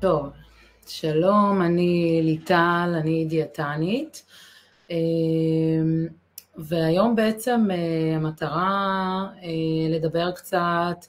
טוב, 0.00 0.28
שלום, 0.86 1.62
אני 1.62 2.20
ליטל, 2.24 2.94
אני 3.00 3.24
דיאטנית, 3.24 4.24
אמ, 4.90 6.06
והיום 6.56 7.16
בעצם 7.16 7.68
אה, 7.70 8.16
המטרה 8.16 9.26
אה, 9.42 9.48
לדבר 9.90 10.30
קצת 10.30 11.06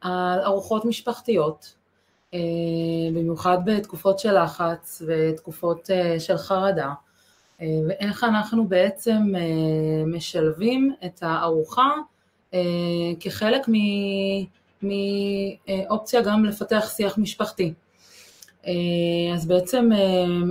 על 0.00 0.40
ארוחות 0.40 0.84
משפחתיות, 0.84 1.74
אה, 2.34 2.38
במיוחד 3.14 3.58
בתקופות 3.64 4.18
של 4.18 4.42
לחץ 4.42 5.02
ותקופות 5.06 5.90
של 6.18 6.36
חרדה, 6.36 6.92
ואיך 7.60 8.24
אנחנו 8.24 8.68
בעצם 8.68 9.22
משלבים 10.06 10.94
את 11.04 11.22
הארוחה 11.22 11.90
כחלק 13.20 13.68
מאופציה 14.82 16.22
גם 16.22 16.44
לפתח 16.44 16.92
שיח 16.96 17.18
משפחתי. 17.18 17.74
אז 19.34 19.46
בעצם 19.46 19.90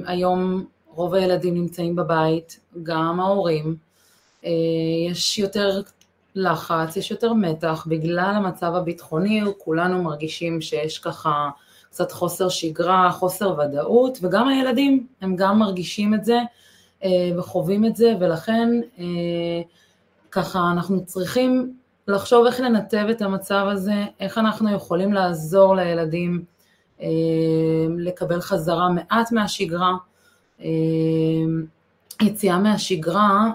היום 0.05 0.66
רוב 0.88 1.13
הילדים 1.13 1.53
נמצאים 1.53 1.95
בבית, 1.95 2.59
גם 2.84 3.20
ההורים, 3.20 3.76
יש 5.09 5.39
יותר 5.39 5.81
לחץ, 6.36 6.98
יש 6.98 7.12
יותר 7.12 7.34
מתח, 7.34 7.86
בגלל 7.88 8.34
המצב 8.36 8.76
הביטחוני 8.76 9.41
כולנו 9.58 10.03
מרגישים 10.03 10.62
שיש 10.62 10.99
ככה 10.99 11.49
קצת 11.89 12.12
חוסר 12.12 12.49
שגרה, 12.49 13.12
חוסר 13.12 13.59
ודאות, 13.59 14.17
וגם 14.22 14.48
הילדים, 14.48 15.08
הם 15.22 15.36
גם 15.36 15.59
מרגישים 15.59 16.14
את 16.14 16.25
זה 16.25 16.39
וחווים 17.38 17.86
את 17.86 17.95
זה, 17.95 18.14
ולכן 18.20 18.70
ככה 20.31 20.72
אנחנו 20.72 21.05
צריכים 21.05 21.73
לחשוב 22.08 22.45
איך 22.45 22.59
לנתב 22.59 23.05
את 23.11 23.22
המצב 23.22 23.66
הזה, 23.72 24.05
איך 24.20 24.38
אנחנו 24.38 24.73
יכולים 24.73 25.14
לעזור 25.14 25.75
לילדים 25.75 26.44
לקבל 27.97 28.41
חזרה 28.41 28.89
מעט 28.89 29.31
מהשגרה. 29.31 29.94
יציאה 32.22 32.58
מהשגרה 32.59 33.52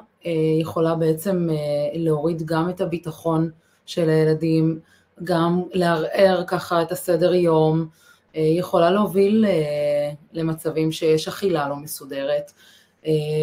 יכולה 0.60 0.94
בעצם 0.94 1.48
להוריד 1.94 2.42
גם 2.44 2.70
את 2.70 2.80
הביטחון 2.80 3.50
של 3.86 4.08
הילדים, 4.08 4.78
גם 5.24 5.62
לערער 5.72 6.44
ככה 6.46 6.82
את 6.82 6.92
הסדר 6.92 7.34
יום, 7.34 7.86
יכולה 8.34 8.90
להוביל 8.90 9.44
למצבים 10.32 10.92
שיש 10.92 11.28
אכילה 11.28 11.68
לא 11.68 11.76
מסודרת, 11.76 12.52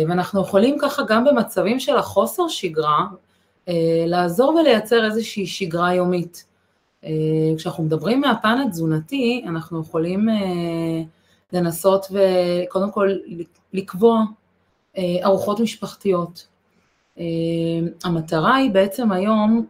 ואנחנו 0.07 0.41
יכולים 0.41 0.77
ככה 0.81 1.03
גם 1.07 1.25
במצבים 1.25 1.79
של 1.79 1.97
החוסר 1.97 2.47
שגרה, 2.47 3.05
לעזור 4.07 4.49
ולייצר 4.49 5.05
איזושהי 5.05 5.47
שגרה 5.47 5.93
יומית. 5.93 6.45
כשאנחנו 7.57 7.83
מדברים 7.83 8.21
מהפן 8.21 8.57
התזונתי, 8.67 9.45
אנחנו 9.47 9.81
יכולים 9.81 10.27
לנסות 11.53 12.05
וקודם 12.11 12.91
כל 12.91 13.11
לקבוע 13.73 14.23
ארוחות 15.23 15.59
משפחתיות. 15.59 16.47
המטרה 18.03 18.55
היא 18.55 18.71
בעצם 18.71 19.11
היום, 19.11 19.65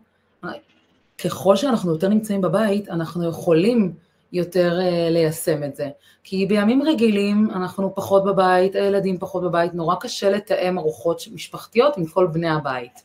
ככל 1.24 1.56
שאנחנו 1.56 1.92
יותר 1.92 2.08
נמצאים 2.10 2.42
בבית, 2.42 2.90
אנחנו 2.90 3.30
יכולים 3.30 3.94
יותר 4.34 4.80
ליישם 5.10 5.64
את 5.64 5.76
זה. 5.76 5.90
כי 6.24 6.46
בימים 6.46 6.82
רגילים 6.82 7.50
אנחנו 7.56 7.96
פחות 7.96 8.26
בבית, 8.26 8.76
הילדים 8.76 9.18
פחות 9.18 9.44
בבית, 9.44 9.74
נורא 9.74 9.96
קשה 9.96 10.30
לתאם 10.30 10.78
ארוחות 10.78 11.22
משפחתיות 11.34 11.98
עם 11.98 12.06
כל 12.06 12.28
בני 12.28 12.50
הבית. 12.50 13.04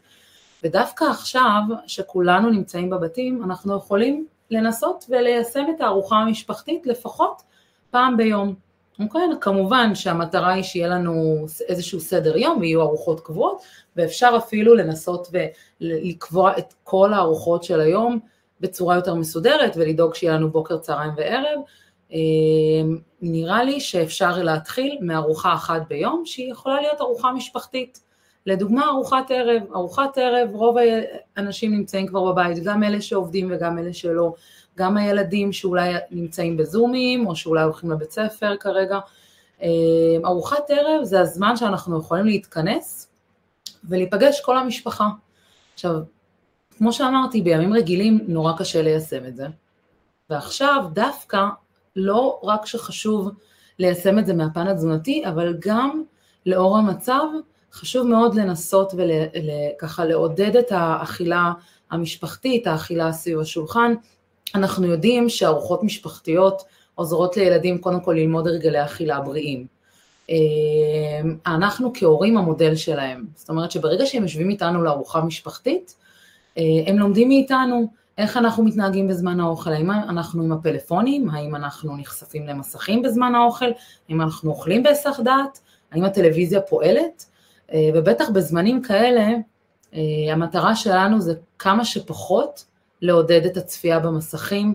ודווקא 0.65 1.05
עכשיו, 1.05 1.63
שכולנו 1.87 2.51
נמצאים 2.51 2.91
בבתים, 2.91 3.45
אנחנו 3.45 3.77
יכולים 3.77 4.27
לנסות 4.51 5.05
וליישם 5.09 5.67
את 5.77 5.81
הארוחה 5.81 6.17
המשפחתית 6.17 6.87
לפחות 6.87 7.43
פעם 7.91 8.17
ביום. 8.17 8.55
אוקיי? 9.01 9.23
כמובן 9.41 9.95
שהמטרה 9.95 10.53
היא 10.53 10.63
שיהיה 10.63 10.89
לנו 10.89 11.47
איזשהו 11.69 12.01
סדר 12.01 12.37
יום 12.37 12.59
ויהיו 12.61 12.83
ארוחות 12.83 13.21
קבועות, 13.21 13.63
ואפשר 13.97 14.35
אפילו 14.37 14.75
לנסות 14.75 15.29
ולקבוע 15.81 16.59
את 16.59 16.75
כל 16.85 17.13
הארוחות 17.13 17.65
של 17.65 17.81
היום 17.81 18.19
בצורה 18.61 18.97
יותר 18.97 19.15
מסודרת 19.15 19.73
ולדאוג 19.77 20.15
שיהיה 20.15 20.35
לנו 20.35 20.51
בוקר, 20.51 20.79
צהריים 20.79 21.13
וערב. 21.17 21.61
אמ, 22.13 22.99
נראה 23.23 23.65
לי 23.65 23.81
שאפשר 23.81 24.43
להתחיל 24.43 24.99
מארוחה 25.01 25.55
אחת 25.55 25.83
ביום, 25.89 26.23
שהיא 26.27 26.53
יכולה 26.53 26.81
להיות 26.81 27.01
ארוחה 27.01 27.33
משפחתית. 27.33 28.01
לדוגמה 28.47 28.89
ארוחת 28.89 29.31
ערב, 29.31 29.63
ארוחת 29.75 30.19
ערב 30.19 30.49
רוב 30.53 30.77
האנשים 31.37 31.73
נמצאים 31.73 32.07
כבר 32.07 32.33
בבית, 32.33 32.65
גם 32.65 32.85
אלה 32.85 33.01
שעובדים 33.01 33.49
וגם 33.53 33.79
אלה 33.79 33.93
שלא, 33.93 34.35
גם 34.77 34.97
הילדים 34.97 35.53
שאולי 35.53 35.93
נמצאים 36.11 36.57
בזומים 36.57 37.27
או 37.27 37.37
שאולי 37.37 37.63
הולכים 37.63 37.91
לבית 37.91 38.11
ספר 38.11 38.57
כרגע. 38.57 38.99
אמ, 39.63 40.27
ארוחת 40.27 40.71
ערב 40.71 41.05
זה 41.05 41.21
הזמן 41.21 41.57
שאנחנו 41.57 41.99
יכולים 41.99 42.27
להתכנס 42.27 43.09
ולהיפגש 43.85 44.41
כל 44.41 44.59
המשפחה. 44.59 45.09
עכשיו, 45.75 45.97
כמו 46.79 46.93
שאמרתי, 46.93 47.43
בימים 47.43 47.73
רגילים 47.73 48.25
נורא 48.29 48.53
קשה 48.59 48.83
ליישם 48.83 49.27
את 49.27 49.37
זה, 49.37 49.47
ועכשיו 50.31 50.85
דווקא 50.93 51.47
לא 51.97 52.41
רק 52.43 52.67
שחשוב 52.67 53.31
ליישם 53.79 54.19
את 54.19 54.27
זה 54.27 54.35
מהפן 54.35 54.67
התזונתי, 54.67 55.23
אבל 55.29 55.57
גם 55.61 56.03
לאור 56.47 56.79
המצב 56.79 57.25
חשוב 57.73 58.07
מאוד 58.07 58.35
לנסות 58.35 58.93
וככה 58.97 60.05
לעודד 60.05 60.57
את 60.57 60.73
האכילה 60.73 61.53
המשפחתית, 61.91 62.67
האכילה 62.67 63.13
סביב 63.13 63.41
השולחן. 63.41 63.95
אנחנו 64.55 64.87
יודעים 64.87 65.29
שארוחות 65.29 65.83
משפחתיות 65.83 66.63
עוזרות 66.95 67.37
לילדים 67.37 67.79
קודם 67.79 68.01
כל 68.01 68.13
ללמוד 68.13 68.47
הרגלי 68.47 68.85
אכילה 68.85 69.21
בריאים. 69.21 69.67
אנחנו 71.47 71.91
כהורים 71.95 72.39
המודל 72.39 72.77
שלהם, 72.77 73.27
זאת 73.35 73.49
אומרת 73.51 73.71
שברגע 73.71 74.07
שהם 74.07 74.23
יושבים 74.23 74.51
איתנו 74.51 74.83
לארוחה 74.83 75.21
משפחתית, 75.21 75.95
הם 76.57 76.99
לומדים 76.99 77.29
מאיתנו 77.29 77.89
איך 78.19 78.37
אנחנו 78.37 78.65
מתנהגים 78.65 79.09
בזמן 79.09 79.41
האוכל, 79.41 79.73
האם 79.73 79.91
אנחנו 79.91 80.43
עם 80.43 80.53
הפלאפונים, 80.53 81.31
האם 81.31 81.57
אנחנו 81.57 81.97
נחשפים 81.97 82.47
למסכים 82.47 83.03
בזמן 83.03 83.35
האוכל, 83.35 83.71
האם 84.09 84.21
אנחנו 84.21 84.51
אוכלים 84.51 84.83
בהיסח 84.83 85.21
דעת, 85.25 85.61
האם 85.93 86.05
הטלוויזיה 86.05 86.61
פועלת, 86.61 87.27
ובטח 87.77 88.29
בזמנים 88.29 88.83
כאלה 88.83 89.29
המטרה 90.33 90.77
שלנו 90.77 91.21
זה 91.21 91.35
כמה 91.59 91.85
שפחות 91.85 92.65
לעודד 93.03 93.47
את 93.47 93.57
הצפייה 93.57 94.01
במסכים, 94.01 94.75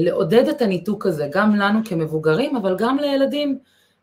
לעודד 0.00 0.48
את 0.48 0.62
הניתוק 0.62 1.06
הזה, 1.06 1.28
גם 1.32 1.56
לנו 1.56 1.80
כמבוגרים 1.84 2.56
אבל 2.56 2.76
גם 2.78 2.98
לילדים, 2.98 3.58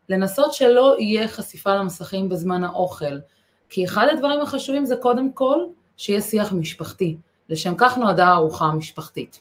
לנסות 0.08 0.52
שלא 0.52 0.96
יהיה 0.98 1.28
חשיפה 1.28 1.74
למסכים 1.74 2.28
בזמן 2.28 2.64
האוכל, 2.64 3.18
כי 3.68 3.84
אחד 3.84 4.06
הדברים 4.12 4.40
החשובים 4.40 4.84
זה 4.84 4.96
קודם 4.96 5.32
כל 5.32 5.58
שיהיה 5.96 6.20
שיח 6.20 6.52
משפחתי, 6.52 7.16
לשם 7.48 7.74
כך 7.78 7.98
נועדה 7.98 8.26
הארוחה 8.26 8.64
המשפחתית. 8.64 9.40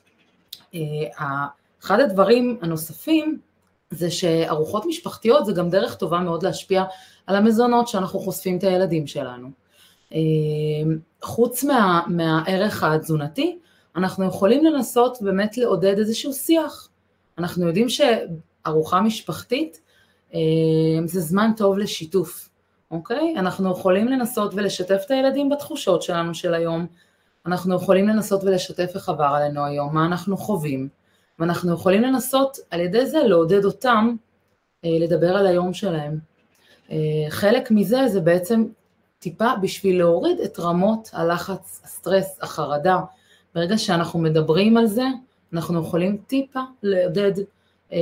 אחד 1.84 2.00
הדברים 2.00 2.58
הנוספים 2.62 3.40
זה 3.92 4.12
שארוחות 4.12 4.86
משפחתיות 4.86 5.46
זה 5.46 5.54
גם 5.54 5.70
דרך 5.70 5.96
טובה 5.96 6.20
מאוד 6.20 6.44
להשפיע 6.44 6.84
על 7.28 7.36
המזונות 7.36 7.88
שאנחנו 7.88 8.20
חושפים 8.20 8.58
את 8.58 8.64
הילדים 8.64 9.08
שלנו. 9.08 9.48
חוץ 11.24 11.64
מה, 11.64 12.02
מהערך 12.08 12.84
התזונתי, 12.84 13.58
אנחנו 13.96 14.26
יכולים 14.26 14.66
לנסות 14.66 15.18
באמת 15.22 15.58
לעודד 15.58 15.98
איזשהו 16.00 16.34
שיח. 16.34 16.90
אנחנו 17.38 17.68
יודעים 17.68 17.88
שארוחה 17.90 19.02
משפחתית 19.02 19.82
זה 21.06 21.20
זמן 21.20 21.52
טוב 21.58 21.78
לשיתוף, 21.78 22.50
אוקיי? 22.92 23.36
אנחנו 23.38 23.72
יכולים 23.72 24.08
לנסות 24.08 24.54
ולשתף 24.54 25.02
את 25.06 25.12
הילדים 25.12 25.50
בתחושות 25.50 26.02
שלנו 26.02 26.36
של 26.36 26.54
היום, 26.54 26.86
אנחנו 27.46 27.76
יכולים 27.76 28.08
לנסות 28.08 28.44
ולשתף 28.44 28.92
איך 28.96 29.10
עבר 29.10 29.24
עלינו 29.24 29.66
היום, 29.66 29.96
מה 29.96 30.06
אנחנו 30.06 30.38
חווים, 30.38 30.90
ואנחנו 31.40 31.74
יכולים 31.74 32.02
לנסות 32.02 32.58
על 32.70 32.80
ידי 32.80 33.06
זה 33.06 33.24
לעודד 33.24 33.66
אותם 33.66 34.16
לדבר 34.84 35.38
על 35.38 35.48
היום 35.48 35.74
שלהם. 35.74 36.20
חלק 37.30 37.72
מזה 37.72 38.08
זה 38.08 38.20
בעצם 38.20 38.66
טיפה 39.20 39.56
בשביל 39.62 39.98
להוריד 39.98 40.40
את 40.40 40.60
רמות 40.60 41.10
הלחץ, 41.14 41.82
הסטרס, 41.84 42.38
החרדה. 42.42 43.00
ברגע 43.56 43.78
שאנחנו 43.78 44.20
מדברים 44.20 44.78
על 44.78 44.88
זה, 44.88 45.06
אנחנו 45.54 45.82
יכולים 45.82 46.18
טיפה 46.28 46.60
לעודד 46.84 47.32
אה, 47.94 47.98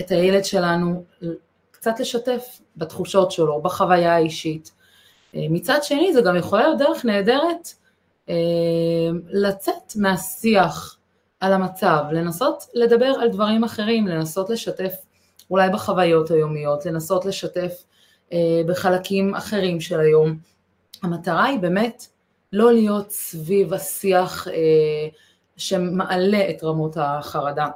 את 0.00 0.10
הילד 0.10 0.44
שלנו, 0.44 1.04
קצת 1.70 2.00
לשתף 2.00 2.60
בתחושות 2.76 3.30
שלו, 3.30 3.62
בחוויה 3.62 4.14
האישית. 4.14 4.70
אה, 5.34 5.46
מצד 5.50 5.78
שני 5.82 6.12
זה 6.12 6.20
גם 6.20 6.36
יכול 6.36 6.58
להיות 6.58 6.78
דרך 6.78 7.04
נהדרת 7.04 7.68
אה, 8.28 8.34
לצאת 9.28 9.96
מהשיח 9.96 10.93
על 11.44 11.52
המצב, 11.52 12.04
לנסות 12.12 12.66
לדבר 12.74 13.12
על 13.20 13.28
דברים 13.28 13.64
אחרים, 13.64 14.06
לנסות 14.06 14.50
לשתף 14.50 14.92
אולי 15.50 15.70
בחוויות 15.70 16.30
היומיות, 16.30 16.86
לנסות 16.86 17.24
לשתף 17.24 17.84
אה, 18.32 18.60
בחלקים 18.66 19.34
אחרים 19.34 19.80
של 19.80 20.00
היום. 20.00 20.38
המטרה 21.02 21.44
היא 21.44 21.58
באמת 21.58 22.06
לא 22.52 22.72
להיות 22.72 23.10
סביב 23.10 23.74
השיח 23.74 24.48
אה, 24.48 25.08
שמעלה 25.56 26.50
את 26.50 26.64
רמות 26.64 26.96
החרדה 26.96 27.68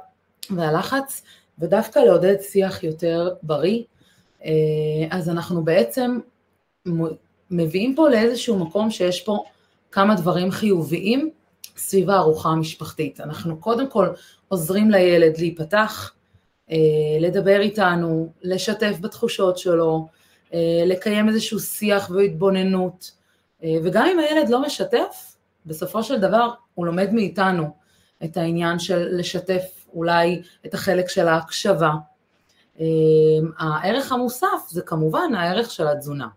והלחץ, 0.55 1.21
ודווקא 1.59 1.99
לעודד 1.99 2.35
שיח 2.41 2.83
יותר 2.83 3.33
בריא, 3.43 3.83
אה, 4.45 4.51
אז 5.11 5.29
אנחנו 5.29 5.63
בעצם 5.63 6.19
מביאים 7.51 7.95
פה 7.95 8.09
לאיזשהו 8.09 8.59
מקום 8.59 8.91
שיש 8.91 9.21
פה 9.21 9.43
כמה 9.91 10.15
דברים 10.15 10.51
חיוביים 10.51 11.31
סביב 11.79 12.09
הארוחה 12.09 12.49
המשפחתית. 12.49 13.21
אנחנו 13.21 13.57
קודם 13.59 13.89
כל 13.89 14.07
עוזרים 14.47 14.91
לילד 14.91 15.37
להיפתח, 15.37 16.13
אה, 16.71 16.77
לדבר 17.19 17.59
איתנו, 17.59 18.31
לשתף 18.41 18.97
בתחושות 19.01 19.57
שלו, 19.57 20.07
אה, 20.53 20.83
לקיים 20.85 21.29
איזשהו 21.29 21.59
שיח 21.59 22.09
והתבוננות, 22.09 23.19
וגם 23.83 24.05
אם 24.05 24.19
הילד 24.19 24.49
לא 24.49 24.61
משתף, 24.61 25.35
בסופו 25.65 26.03
של 26.03 26.19
דבר 26.19 26.49
הוא 26.73 26.85
לומד 26.85 27.13
מאיתנו 27.13 27.69
את 28.23 28.37
העניין 28.37 28.79
של 28.79 29.07
לשתף 29.11 29.85
אולי 29.93 30.41
את 30.65 30.73
החלק 30.73 31.09
של 31.09 31.27
ההקשבה. 31.27 31.91
הערך 33.59 34.11
המוסף 34.11 34.67
זה 34.69 34.81
כמובן 34.81 35.35
הערך 35.35 35.71
של 35.71 35.87
התזונה. 35.87 36.27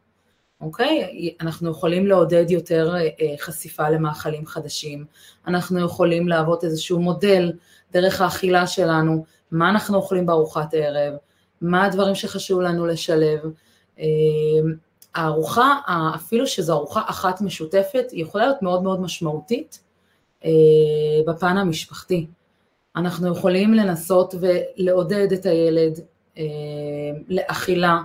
אוקיי? 0.62 1.34
אנחנו 1.40 1.70
יכולים 1.70 2.06
לעודד 2.06 2.50
יותר 2.50 2.94
אה, 2.96 3.34
חשיפה 3.38 3.88
למאכלים 3.88 4.46
חדשים, 4.46 5.04
אנחנו 5.46 5.80
יכולים 5.80 6.28
להוות 6.28 6.64
איזשהו 6.64 6.98
מודל 7.00 7.52
דרך 7.92 8.20
האכילה 8.20 8.66
שלנו, 8.66 9.24
מה 9.50 9.70
אנחנו 9.70 9.96
אוכלים 9.96 10.26
בארוחת 10.26 10.74
ערב, 10.74 11.14
מה 11.60 11.84
הדברים 11.84 12.14
שחשוב 12.14 12.60
לנו 12.60 12.86
לשלב. 12.86 13.40
אה, 13.98 14.04
הארוחה, 15.14 15.78
אפילו 16.14 16.46
שזו 16.46 16.72
ארוחה 16.72 17.02
אחת 17.06 17.40
משותפת, 17.40 18.04
היא 18.10 18.22
יכולה 18.22 18.44
להיות 18.44 18.62
מאוד 18.62 18.82
מאוד 18.82 19.00
משמעותית 19.00 19.80
אה, 20.44 20.50
בפן 21.26 21.56
המשפחתי. 21.56 22.26
אנחנו 22.96 23.28
יכולים 23.28 23.74
לנסות 23.74 24.34
ולעודד 24.40 25.32
את 25.32 25.46
הילד 25.46 26.00
לאכילה, 27.28 27.98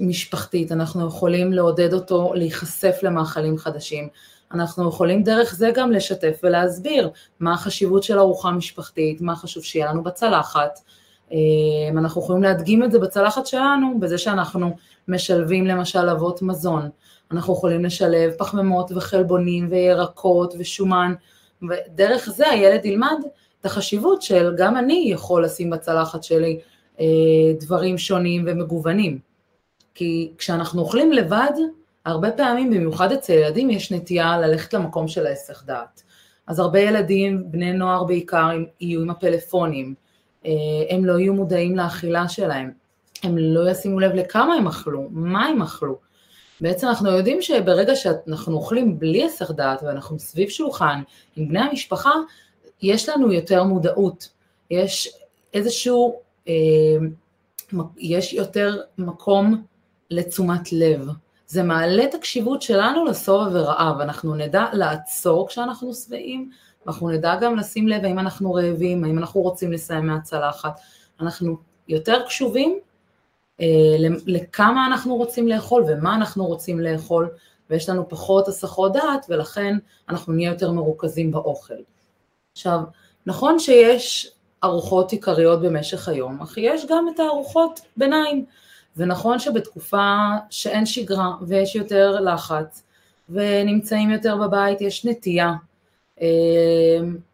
משפחתית, 0.00 0.72
אנחנו 0.72 1.06
יכולים 1.06 1.52
לעודד 1.52 1.92
אותו 1.92 2.32
להיחשף 2.34 2.96
למאכלים 3.02 3.58
חדשים, 3.58 4.08
אנחנו 4.52 4.88
יכולים 4.88 5.22
דרך 5.22 5.54
זה 5.54 5.70
גם 5.74 5.92
לשתף 5.92 6.40
ולהסביר 6.42 7.10
מה 7.40 7.54
החשיבות 7.54 8.02
של 8.02 8.18
ארוחה 8.18 8.50
משפחתית, 8.50 9.20
מה 9.20 9.36
חשוב 9.36 9.64
שיהיה 9.64 9.86
לנו 9.86 10.02
בצלחת, 10.02 10.80
אמ, 11.32 11.98
אנחנו 11.98 12.20
יכולים 12.20 12.42
להדגים 12.42 12.84
את 12.84 12.92
זה 12.92 12.98
בצלחת 12.98 13.46
שלנו 13.46 14.00
בזה 14.00 14.18
שאנחנו 14.18 14.76
משלבים 15.08 15.66
למשל 15.66 16.08
אבות 16.08 16.42
מזון, 16.42 16.88
אנחנו 17.32 17.52
יכולים 17.52 17.84
לשלב 17.84 18.32
פחמימות 18.38 18.92
וחלבונים 18.92 19.66
וירקות 19.70 20.54
ושומן, 20.58 21.14
ודרך 21.62 22.30
זה 22.30 22.48
הילד 22.48 22.84
ילמד 22.84 23.16
את 23.60 23.66
החשיבות 23.66 24.22
של 24.22 24.54
גם 24.56 24.76
אני 24.76 25.08
יכול 25.12 25.44
לשים 25.44 25.70
בצלחת 25.70 26.22
שלי 26.22 26.60
אה, 27.00 27.06
דברים 27.60 27.98
שונים 27.98 28.44
ומגוונים. 28.46 29.29
כי 30.00 30.32
כשאנחנו 30.38 30.82
אוכלים 30.82 31.12
לבד, 31.12 31.52
הרבה 32.04 32.30
פעמים, 32.30 32.70
במיוחד 32.70 33.12
אצל 33.12 33.32
ילדים, 33.32 33.70
יש 33.70 33.92
נטייה 33.92 34.38
ללכת 34.38 34.74
למקום 34.74 35.08
של 35.08 35.26
ההסך 35.26 35.62
דעת. 35.66 36.02
אז 36.46 36.58
הרבה 36.58 36.80
ילדים, 36.80 37.44
בני 37.50 37.72
נוער 37.72 38.04
בעיקר, 38.04 38.48
יהיו 38.80 39.02
עם 39.02 39.10
הפלאפונים, 39.10 39.94
אה, 40.46 40.50
הם 40.90 41.04
לא 41.04 41.18
יהיו 41.18 41.34
מודעים 41.34 41.76
לאכילה 41.76 42.28
שלהם, 42.28 42.70
הם 43.22 43.38
לא 43.38 43.70
ישימו 43.70 44.00
לב 44.00 44.14
לכמה 44.14 44.54
הם 44.54 44.66
אכלו, 44.66 45.08
מה 45.10 45.46
הם 45.46 45.62
אכלו. 45.62 45.98
בעצם 46.60 46.86
אנחנו 46.88 47.10
יודעים 47.10 47.42
שברגע 47.42 47.96
שאנחנו 47.96 48.56
אוכלים 48.56 48.98
בלי 48.98 49.24
הסך 49.24 49.50
דעת 49.50 49.82
ואנחנו 49.82 50.18
סביב 50.18 50.48
שולחן 50.48 51.02
עם 51.36 51.48
בני 51.48 51.60
המשפחה, 51.60 52.12
יש 52.82 53.08
לנו 53.08 53.32
יותר 53.32 53.64
מודעות, 53.64 54.28
יש 54.70 55.18
איזשהו, 55.54 56.20
אה, 56.48 56.52
יש 57.98 58.32
יותר 58.32 58.80
מקום 58.98 59.64
לתשומת 60.10 60.72
לב. 60.72 61.08
זה 61.46 61.62
מעלה 61.62 62.04
את 62.04 62.14
הקשיבות 62.14 62.62
שלנו 62.62 63.04
לסובב 63.04 63.50
ורעב, 63.54 64.00
אנחנו 64.00 64.34
נדע 64.34 64.64
לעצור 64.72 65.48
כשאנחנו 65.48 65.94
שבעים, 65.94 66.50
ואנחנו 66.86 67.10
נדע 67.10 67.36
גם 67.40 67.56
לשים 67.56 67.88
לב 67.88 68.04
האם 68.04 68.18
אנחנו 68.18 68.54
רעבים, 68.54 69.04
האם 69.04 69.18
אנחנו 69.18 69.40
רוצים 69.40 69.72
לסיים 69.72 70.06
מהצלחת, 70.06 70.80
אנחנו 71.20 71.56
יותר 71.88 72.22
קשובים 72.26 72.78
אה, 73.60 73.66
לכמה 74.26 74.86
אנחנו 74.86 75.16
רוצים 75.16 75.48
לאכול 75.48 75.84
ומה 75.88 76.14
אנחנו 76.14 76.46
רוצים 76.46 76.80
לאכול, 76.80 77.28
ויש 77.70 77.88
לנו 77.88 78.08
פחות 78.08 78.48
הסחות 78.48 78.92
דעת, 78.92 79.26
ולכן 79.28 79.76
אנחנו 80.08 80.32
נהיה 80.32 80.50
יותר 80.50 80.72
מרוכזים 80.72 81.30
באוכל. 81.30 81.74
עכשיו, 82.52 82.80
נכון 83.26 83.58
שיש 83.58 84.32
ארוחות 84.64 85.12
עיקריות 85.12 85.62
במשך 85.62 86.08
היום, 86.08 86.42
אך 86.42 86.58
יש 86.58 86.86
גם 86.86 87.06
את 87.14 87.20
הארוחות 87.20 87.80
ביניים. 87.96 88.44
ונכון 88.96 89.38
שבתקופה 89.38 90.16
שאין 90.50 90.86
שגרה 90.86 91.32
ויש 91.42 91.76
יותר 91.76 92.20
לחץ 92.20 92.82
ונמצאים 93.28 94.10
יותר 94.10 94.36
בבית, 94.36 94.80
יש 94.80 95.04
נטייה 95.04 95.52
אה, 96.20 96.26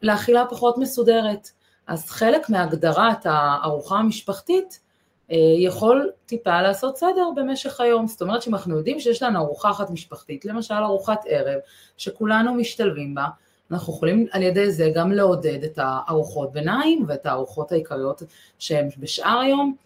לאכילה 0.02 0.44
פחות 0.50 0.78
מסודרת. 0.78 1.50
אז 1.86 2.10
חלק 2.10 2.50
מהגדרת 2.50 3.26
הארוחה 3.26 3.98
המשפחתית 3.98 4.80
אה, 5.30 5.36
יכול 5.58 6.10
טיפה 6.26 6.62
לעשות 6.62 6.96
סדר 6.96 7.30
במשך 7.36 7.80
היום. 7.80 8.06
זאת 8.06 8.22
אומרת 8.22 8.42
שאם 8.42 8.54
אנחנו 8.54 8.76
יודעים 8.76 9.00
שיש 9.00 9.22
לנו 9.22 9.38
ארוחה 9.38 9.70
אחת 9.70 9.90
משפחתית, 9.90 10.44
למשל 10.44 10.74
ארוחת 10.74 11.20
ערב, 11.26 11.58
שכולנו 11.96 12.54
משתלבים 12.54 13.14
בה, 13.14 13.26
אנחנו 13.70 13.92
יכולים 13.92 14.26
על 14.30 14.42
ידי 14.42 14.70
זה 14.70 14.90
גם 14.94 15.12
לעודד 15.12 15.64
את 15.64 15.78
הארוחות 15.82 16.52
ביניים 16.52 17.04
ואת 17.08 17.26
הארוחות 17.26 17.72
העיקריות 17.72 18.22
שהן 18.58 18.88
בשאר 18.98 19.38
היום. 19.38 19.76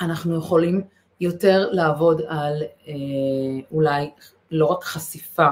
אנחנו 0.00 0.38
יכולים 0.38 0.82
יותר 1.20 1.68
לעבוד 1.72 2.22
על 2.28 2.62
אה, 2.88 2.94
אולי 3.72 4.10
לא 4.50 4.66
רק 4.66 4.84
חשיפה 4.84 5.48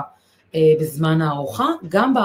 אה, 0.54 0.60
בזמן 0.80 1.22
הארוחה, 1.22 1.66
גם 1.88 2.14
ב, 2.14 2.18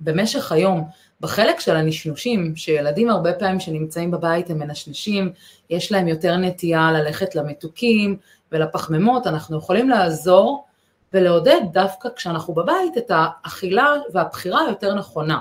במשך 0.00 0.52
היום, 0.52 0.84
בחלק 1.20 1.60
של 1.60 1.76
הנשנושים, 1.76 2.56
שילדים 2.56 3.10
הרבה 3.10 3.32
פעמים 3.32 3.60
שנמצאים 3.60 4.10
בבית 4.10 4.50
הם 4.50 4.58
מנשנשים, 4.58 5.32
יש 5.70 5.92
להם 5.92 6.08
יותר 6.08 6.36
נטייה 6.36 6.92
ללכת 6.92 7.34
למתוקים 7.34 8.16
ולפחמימות, 8.52 9.26
אנחנו 9.26 9.58
יכולים 9.58 9.88
לעזור 9.88 10.64
ולעודד 11.12 11.60
דווקא 11.72 12.08
כשאנחנו 12.16 12.54
בבית 12.54 12.98
את 12.98 13.10
האכילה 13.14 13.86
והבחירה 14.12 14.60
היותר 14.60 14.94
נכונה. 14.94 15.38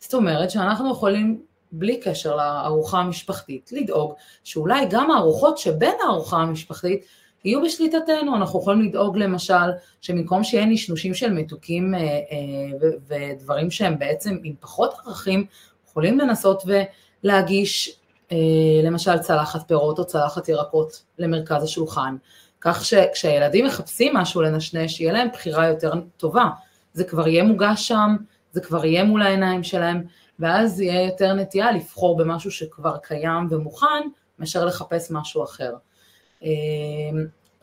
זאת 0.00 0.14
אומרת 0.14 0.50
שאנחנו 0.50 0.92
יכולים 0.92 1.40
בלי 1.72 2.00
קשר 2.00 2.36
לארוחה 2.36 2.98
המשפחתית, 2.98 3.70
לדאוג 3.72 4.14
שאולי 4.44 4.86
גם 4.90 5.10
הארוחות 5.10 5.58
שבין 5.58 5.94
הארוחה 6.02 6.36
המשפחתית 6.36 7.04
יהיו 7.44 7.62
בשליטתנו, 7.62 8.36
אנחנו 8.36 8.60
יכולים 8.60 8.82
לדאוג 8.82 9.18
למשל 9.18 9.70
שבמקום 10.00 10.44
שיהיה 10.44 10.66
נשנושים 10.66 11.14
של 11.14 11.32
מתוקים 11.32 11.94
אה, 11.94 12.00
אה, 12.00 12.88
ודברים 13.08 13.70
שהם 13.70 13.98
בעצם 13.98 14.36
עם 14.44 14.54
פחות 14.60 14.94
ערכים, 15.06 15.46
יכולים 15.90 16.18
לנסות 16.18 16.62
ולהגיש 17.24 17.96
אה, 18.32 18.36
למשל 18.84 19.18
צלחת 19.18 19.68
פירות 19.68 19.98
או 19.98 20.04
צלחת 20.04 20.48
ירקות 20.48 21.02
למרכז 21.18 21.62
השולחן, 21.64 22.16
כך 22.60 22.84
שכשהילדים 22.84 23.66
מחפשים 23.66 24.16
משהו 24.16 24.42
לנשנש, 24.42 25.00
יהיה 25.00 25.12
להם 25.12 25.28
בחירה 25.32 25.68
יותר 25.68 25.92
טובה, 26.16 26.44
זה 26.92 27.04
כבר 27.04 27.28
יהיה 27.28 27.42
מוגש 27.42 27.88
שם, 27.88 28.16
זה 28.52 28.60
כבר 28.60 28.84
יהיה 28.84 29.04
מול 29.04 29.22
העיניים 29.22 29.62
שלהם, 29.62 30.02
ואז 30.40 30.80
יהיה 30.80 31.06
יותר 31.06 31.34
נטייה 31.34 31.72
לבחור 31.72 32.16
במשהו 32.16 32.50
שכבר 32.50 32.96
קיים 32.96 33.46
ומוכן, 33.50 34.08
מאשר 34.38 34.64
לחפש 34.64 35.10
משהו 35.10 35.44
אחר. 35.44 35.74
אמ, 36.42 36.48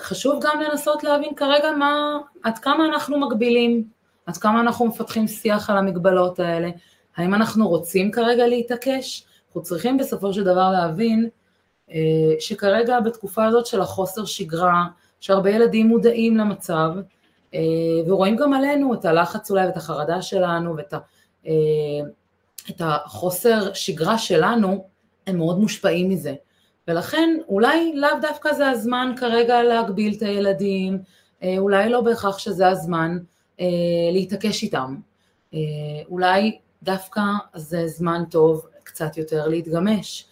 חשוב 0.02 0.40
גם 0.42 0.62
לנסות 0.62 1.04
להבין 1.04 1.36
כרגע 1.36 1.72
מה, 1.72 2.18
עד 2.44 2.58
כמה 2.58 2.86
אנחנו 2.86 3.20
מגבילים, 3.20 3.84
עד 4.26 4.38
כמה 4.38 4.62
אנחנו 4.62 4.86
מפתחים 4.86 5.28
שיח 5.28 5.70
על 5.70 5.78
המגבלות 5.78 6.40
האלה, 6.40 6.70
האם 7.18 7.34
אנחנו 7.34 7.68
רוצים 7.68 8.12
כרגע 8.12 8.48
להתעקש? 8.48 9.24
אנחנו 9.48 9.62
צריכים 9.62 9.98
בסופו 9.98 10.34
של 10.34 10.44
דבר 10.44 10.72
להבין 10.72 11.30
אה, 11.92 12.36
שכרגע 12.40 13.00
בתקופה 13.00 13.46
הזאת 13.46 13.66
של 13.66 13.82
החוסר 13.82 14.26
שגרה, 14.26 14.86
שהרבה 15.20 15.50
ילדים 15.50 15.88
מודעים 15.88 16.38
למצב, 16.38 16.92
אה, 17.54 17.60
ורואים 18.08 18.36
גם 18.36 18.54
עלינו 18.54 18.94
את 18.94 19.06
הלחץ 19.06 19.52
אולי 19.52 19.66
ואת 19.66 19.78
החרדה 19.78 20.22
שלנו 20.22 20.78
ואת 20.78 20.94
ה... 20.94 20.98
אה, 21.48 21.52
את 22.70 22.82
החוסר 22.86 23.74
שגרה 23.74 24.18
שלנו, 24.18 24.86
הם 25.28 25.38
מאוד 25.38 25.60
מושפעים 25.60 26.10
מזה. 26.10 26.34
ולכן 26.88 27.38
אולי 27.48 27.92
לאו 27.96 28.10
דווקא 28.22 28.54
זה 28.54 28.70
הזמן 28.70 29.14
כרגע 29.18 29.64
להגביל 29.64 30.14
את 30.18 30.22
הילדים, 30.22 31.00
אה, 31.44 31.56
אולי 31.58 31.90
לא 31.90 32.02
בהכרח 32.02 32.38
שזה 32.38 32.68
הזמן 32.68 33.18
אה, 33.60 33.66
להתעקש 34.12 34.64
איתם. 34.64 34.96
אה, 35.54 35.60
אולי 36.10 36.58
דווקא 36.84 37.22
זה 37.56 37.88
זמן 37.88 38.24
טוב 38.30 38.66
קצת 38.84 39.18
יותר 39.18 39.48
להתגמש. 39.48 40.26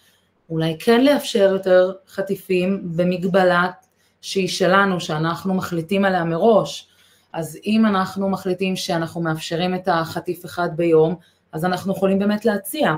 אולי 0.50 0.76
כן 0.78 1.04
לאפשר 1.04 1.50
יותר 1.52 1.92
חטיפים 2.08 2.82
במגבלה 2.96 3.70
שהיא 4.22 4.48
שלנו, 4.48 5.00
שאנחנו 5.00 5.54
מחליטים 5.54 6.04
עליה 6.04 6.24
מראש. 6.24 6.88
אז 7.32 7.58
אם 7.66 7.86
אנחנו 7.86 8.28
מחליטים 8.28 8.76
שאנחנו 8.76 9.20
מאפשרים 9.20 9.74
את 9.74 9.88
החטיף 9.88 10.44
אחד 10.44 10.68
ביום, 10.76 11.14
אז 11.56 11.64
אנחנו 11.64 11.92
יכולים 11.92 12.18
באמת 12.18 12.44
להציע 12.44 12.94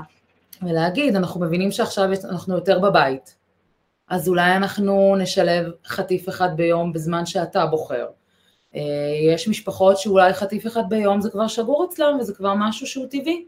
ולהגיד, 0.61 1.15
אנחנו 1.15 1.41
מבינים 1.41 1.71
שעכשיו 1.71 2.09
אנחנו 2.29 2.55
יותר 2.55 2.79
בבית, 2.79 3.35
אז 4.09 4.27
אולי 4.27 4.55
אנחנו 4.55 5.15
נשלב 5.15 5.71
חטיף 5.85 6.29
אחד 6.29 6.49
ביום 6.55 6.93
בזמן 6.93 7.25
שאתה 7.25 7.65
בוחר. 7.65 8.05
אה, 8.75 8.81
יש 9.33 9.47
משפחות 9.47 9.97
שאולי 9.97 10.33
חטיף 10.33 10.67
אחד 10.67 10.81
ביום 10.89 11.21
זה 11.21 11.29
כבר 11.29 11.47
שגור 11.47 11.85
אצלם 11.89 12.17
וזה 12.19 12.33
כבר 12.33 12.53
משהו 12.57 12.87
שהוא 12.87 13.05
טבעי. 13.09 13.45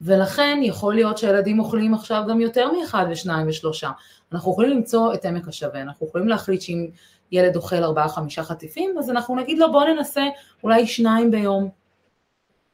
ולכן 0.00 0.58
יכול 0.62 0.94
להיות 0.94 1.18
שהילדים 1.18 1.58
אוכלים 1.58 1.94
עכשיו 1.94 2.22
גם 2.28 2.40
יותר 2.40 2.72
מאחד 2.72 3.06
ושניים 3.10 3.48
ושלושה. 3.48 3.90
אנחנו 4.32 4.52
יכולים 4.52 4.70
למצוא 4.70 5.14
את 5.14 5.24
עמק 5.24 5.48
השווה, 5.48 5.80
אנחנו 5.82 6.06
יכולים 6.06 6.28
להחליט 6.28 6.60
שאם 6.60 6.88
ילד 7.32 7.56
אוכל 7.56 7.84
ארבעה 7.84 8.08
חמישה 8.08 8.42
חטיפים, 8.42 8.98
אז 8.98 9.10
אנחנו 9.10 9.36
נגיד 9.36 9.58
לו 9.58 9.72
בוא 9.72 9.84
ננסה 9.84 10.24
אולי 10.64 10.86
שניים 10.86 11.30
ביום. 11.30 11.85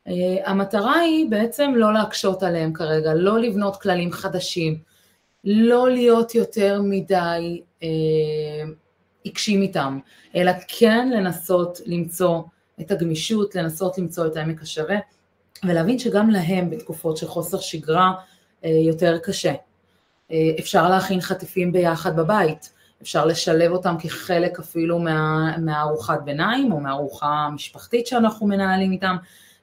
Uh, 0.09 0.13
המטרה 0.45 0.99
היא 0.99 1.31
בעצם 1.31 1.73
לא 1.77 1.93
להקשות 1.93 2.43
עליהם 2.43 2.73
כרגע, 2.73 3.15
לא 3.15 3.41
לבנות 3.41 3.77
כללים 3.77 4.13
חדשים, 4.13 4.79
לא 5.45 5.91
להיות 5.91 6.35
יותר 6.35 6.81
מדי 6.85 7.63
uh, 7.81 7.85
עיקשים 9.23 9.63
איתם, 9.63 9.99
אלא 10.37 10.53
כן 10.69 11.11
לנסות 11.13 11.81
למצוא 11.87 12.43
את 12.81 12.91
הגמישות, 12.91 13.55
לנסות 13.55 13.99
למצוא 13.99 14.27
את 14.27 14.37
העמק 14.37 14.63
השווה. 14.63 14.97
ולהבין 15.65 15.99
שגם 15.99 16.31
להם 16.31 16.71
בתקופות 16.71 17.17
של 17.17 17.27
חוסר 17.27 17.61
שגרה 17.61 18.13
אה, 18.65 18.71
יותר 18.71 19.19
קשה. 19.19 19.53
אה, 20.33 20.51
אפשר 20.59 20.89
להכין 20.89 21.21
חטיפים 21.21 21.73
ביחד 21.73 22.17
בבית, 22.17 22.73
אפשר 23.03 23.27
לשלב 23.27 23.73
אותם 23.73 23.95
כחלק 23.99 24.59
אפילו 24.59 24.99
מה, 24.99 25.57
מהארוחת 25.59 26.23
ביניים 26.25 26.73
או 26.73 26.81
מהארוחה 26.81 27.27
המשפחתית 27.27 28.07
שאנחנו 28.07 28.47
מנהלים 28.47 28.93
איתם, 28.93 29.17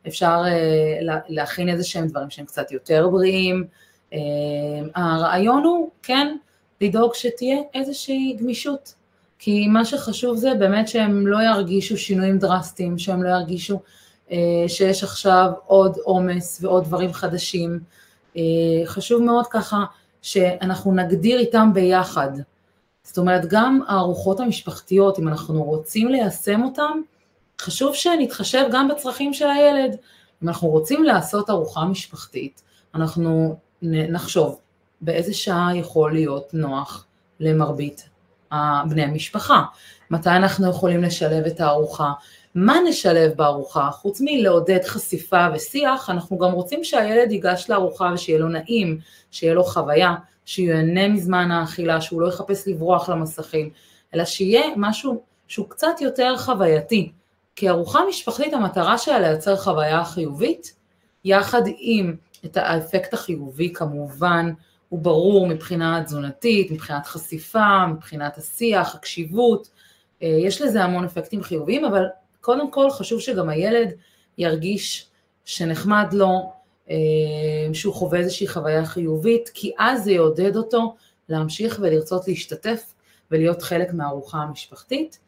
אפשר 0.07 0.43
אה, 0.47 1.17
להכין 1.27 1.69
איזה 1.69 1.83
שהם 1.83 2.07
דברים 2.07 2.29
שהם 2.29 2.45
קצת 2.45 2.71
יותר 2.71 3.07
בריאים. 3.11 3.63
הרעיון 4.95 5.63
הוא, 5.63 5.89
כן, 6.03 6.35
לדאוג 6.81 7.13
שתהיה 7.13 7.57
איזושהי 7.73 8.37
גמישות, 8.39 8.93
כי 9.39 9.67
מה 9.67 9.85
שחשוב 9.85 10.35
זה 10.37 10.53
באמת 10.53 10.87
שהם 10.87 11.27
לא 11.27 11.37
ירגישו 11.43 11.97
שינויים 11.97 12.37
דרסטיים, 12.37 12.97
שהם 12.97 13.23
לא 13.23 13.29
ירגישו 13.29 13.79
אה, 14.31 14.37
שיש 14.67 15.03
עכשיו 15.03 15.51
עוד 15.65 15.97
עומס 16.03 16.59
ועוד 16.63 16.83
דברים 16.83 17.13
חדשים. 17.13 17.79
אה, 18.37 18.41
חשוב 18.85 19.23
מאוד 19.23 19.47
ככה 19.47 19.83
שאנחנו 20.21 20.93
נגדיר 20.93 21.39
איתם 21.39 21.69
ביחד. 21.73 22.31
זאת 23.03 23.17
אומרת, 23.17 23.45
גם 23.49 23.79
הארוחות 23.87 24.39
המשפחתיות, 24.39 25.19
אם 25.19 25.27
אנחנו 25.27 25.63
רוצים 25.63 26.07
ליישם 26.07 26.63
אותן, 26.63 26.99
חשוב 27.59 27.95
שנתחשב 27.95 28.65
גם 28.71 28.87
בצרכים 28.87 29.33
של 29.33 29.47
הילד. 29.47 29.97
אם 30.43 30.47
אנחנו 30.47 30.67
רוצים 30.67 31.03
לעשות 31.03 31.49
ארוחה 31.49 31.85
משפחתית, 31.85 32.61
אנחנו 32.95 33.55
נחשוב 33.81 34.59
באיזה 35.01 35.33
שעה 35.33 35.71
יכול 35.75 36.13
להיות 36.13 36.53
נוח 36.53 37.05
למרבית 37.39 38.09
בני 38.89 39.03
המשפחה, 39.03 39.63
מתי 40.11 40.29
אנחנו 40.29 40.69
יכולים 40.69 41.03
לשלב 41.03 41.45
את 41.45 41.59
הארוחה, 41.59 42.11
מה 42.55 42.77
נשלב 42.89 43.31
בארוחה? 43.35 43.89
חוץ 43.91 44.21
מלעודד 44.21 44.83
חשיפה 44.85 45.47
ושיח, 45.53 46.09
אנחנו 46.09 46.37
גם 46.37 46.51
רוצים 46.51 46.83
שהילד 46.83 47.31
ייגש 47.31 47.69
לארוחה 47.69 48.11
ושיהיה 48.13 48.39
לו 48.39 48.47
נעים, 48.47 48.99
שיהיה 49.31 49.53
לו 49.53 49.63
חוויה, 49.63 50.15
שיהנה 50.45 51.07
מזמן 51.07 51.51
האכילה, 51.51 52.01
שהוא 52.01 52.21
לא 52.21 52.27
יחפש 52.27 52.67
לברוח 52.67 53.09
למסכים, 53.09 53.69
אלא 54.15 54.25
שיהיה 54.25 54.61
משהו 54.77 55.21
שהוא 55.47 55.69
קצת 55.69 56.01
יותר 56.01 56.37
חווייתי. 56.37 57.11
כי 57.55 57.69
ארוחה 57.69 57.99
משפחתית 58.09 58.53
המטרה 58.53 58.97
שלה 58.97 59.19
לייצר 59.19 59.57
חוויה 59.57 60.05
חיובית, 60.05 60.73
יחד 61.25 61.61
עם 61.77 62.15
את 62.45 62.57
האפקט 62.57 63.13
החיובי 63.13 63.73
כמובן, 63.73 64.53
הוא 64.89 64.99
ברור 64.99 65.47
מבחינה 65.47 66.03
תזונתית, 66.05 66.71
מבחינת 66.71 67.07
חשיפה, 67.07 67.87
מבחינת 67.87 68.37
השיח, 68.37 68.95
הקשיבות, 68.95 69.69
אה, 70.23 70.27
יש 70.27 70.61
לזה 70.61 70.83
המון 70.83 71.05
אפקטים 71.05 71.43
חיוביים, 71.43 71.85
אבל 71.85 72.05
קודם 72.41 72.71
כל 72.71 72.89
חשוב 72.89 73.19
שגם 73.19 73.49
הילד 73.49 73.93
ירגיש 74.37 75.07
שנחמד 75.45 76.07
לו, 76.13 76.51
אה, 76.89 76.95
שהוא 77.73 77.93
חווה 77.93 78.19
איזושהי 78.19 78.47
חוויה 78.47 78.85
חיובית, 78.85 79.49
כי 79.53 79.71
אז 79.79 80.03
זה 80.03 80.11
יעודד 80.11 80.55
אותו 80.55 80.95
להמשיך 81.29 81.79
ולרצות 81.81 82.27
להשתתף 82.27 82.93
ולהיות 83.31 83.61
חלק 83.61 83.93
מהארוחה 83.93 84.37
המשפחתית. 84.37 85.19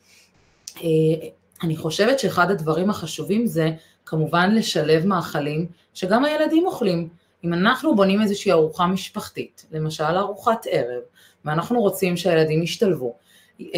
אני 1.63 1.77
חושבת 1.77 2.19
שאחד 2.19 2.51
הדברים 2.51 2.89
החשובים 2.89 3.47
זה 3.47 3.69
כמובן 4.05 4.55
לשלב 4.55 5.05
מאכלים 5.05 5.67
שגם 5.93 6.25
הילדים 6.25 6.65
אוכלים. 6.65 7.09
אם 7.43 7.53
אנחנו 7.53 7.95
בונים 7.95 8.21
איזושהי 8.21 8.51
ארוחה 8.51 8.87
משפחתית, 8.87 9.65
למשל 9.71 10.03
ארוחת 10.03 10.65
ערב, 10.69 11.01
ואנחנו 11.45 11.81
רוצים 11.81 12.17
שהילדים 12.17 12.63
ישתלבו, 12.63 13.15
אה, 13.61 13.69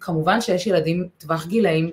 כמובן 0.00 0.40
שיש 0.40 0.66
ילדים 0.66 1.08
טווח 1.18 1.46
גילאים 1.46 1.90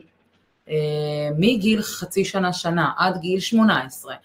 אה, 0.69 1.29
מגיל 1.37 1.81
חצי 1.81 2.25
שנה, 2.25 2.53
שנה, 2.53 2.91
עד 2.97 3.17
גיל 3.17 3.39
18, 3.39 4.15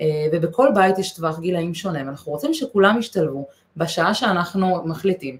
אה, 0.00 0.06
ובכל 0.32 0.68
בית 0.74 0.98
יש 0.98 1.12
טווח 1.12 1.38
גילאים 1.38 1.74
שונה, 1.74 1.98
ואנחנו 1.98 2.32
רוצים 2.32 2.54
שכולם 2.54 2.98
ישתלבו 2.98 3.46
בשעה 3.76 4.14
שאנחנו 4.14 4.84
מחליטים. 4.84 5.36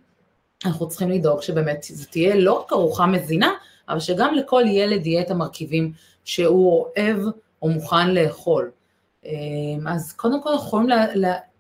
אנחנו 0.65 0.89
צריכים 0.89 1.11
לדאוג 1.11 1.43
שבאמת 1.43 1.87
זה 1.89 2.07
תהיה 2.07 2.35
לא 2.35 2.53
רק 2.53 2.73
ארוחה 2.73 3.07
מזינה, 3.07 3.51
אבל 3.91 4.01
שגם 4.01 4.35
לכל 4.35 4.63
ילד 4.67 5.07
יהיה 5.07 5.23
את 5.23 5.31
המרכיבים 5.31 5.93
שהוא 6.25 6.87
אוהב 6.97 7.19
או 7.63 7.69
מוכן 7.69 8.11
לאכול. 8.11 8.71
אה, 9.27 9.31
אז 9.87 10.13
קודם 10.13 10.43
כל 10.43 10.51
יכולים 10.55 10.89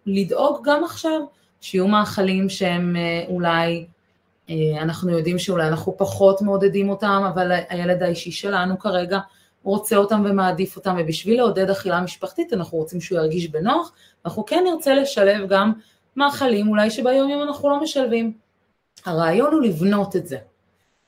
לדאוג 0.06 0.58
גם 0.64 0.84
עכשיו 0.84 1.20
שיהיו 1.60 1.88
מאכלים 1.88 2.48
שהם 2.48 2.96
אולי 3.28 3.86
אה, 4.50 4.82
אנחנו 4.82 5.10
יודעים 5.10 5.38
שאולי 5.38 5.68
אנחנו 5.68 5.96
פחות 5.96 6.42
מעודדים 6.42 6.90
אותם, 6.90 7.22
אבל 7.34 7.52
הילד 7.68 8.02
האישי 8.02 8.30
שלנו 8.30 8.78
כרגע 8.78 9.18
רוצה 9.62 9.96
אותם 9.96 10.22
ומעדיף 10.24 10.76
אותם, 10.76 10.96
ובשביל 10.98 11.36
לעודד 11.36 11.70
אכילה 11.70 12.00
משפחתית 12.00 12.52
אנחנו 12.52 12.78
רוצים 12.78 13.00
שהוא 13.00 13.18
ירגיש 13.18 13.48
בנוח, 13.48 13.92
אנחנו 14.24 14.44
כן 14.44 14.64
נרצה 14.66 14.94
לשלב 14.94 15.48
גם 15.48 15.72
מאכלים 16.16 16.68
אולי 16.68 16.90
שביום 16.90 17.30
יום 17.30 17.42
אנחנו 17.42 17.70
לא 17.70 17.82
משלבים. 17.82 18.32
הרעיון 19.04 19.52
הוא 19.52 19.62
לבנות 19.62 20.16
את 20.16 20.26
זה. 20.26 20.38